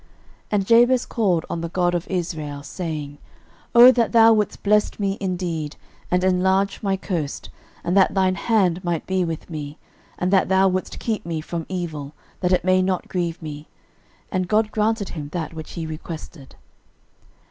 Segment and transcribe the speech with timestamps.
[0.01, 0.09] 13:004:010
[0.53, 3.19] And Jabez called on the God of Israel, saying,
[3.75, 5.75] Oh that thou wouldest bless me indeed,
[6.09, 7.51] and enlarge my coast,
[7.83, 9.77] and that thine hand might be with me,
[10.17, 13.67] and that thou wouldest keep me from evil, that it may not grieve me!
[14.31, 16.55] And God granted him that which he requested.